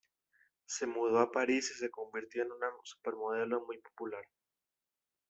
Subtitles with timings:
[0.65, 4.25] Se mudó a París y se convirtió en una supermodelo muy popular.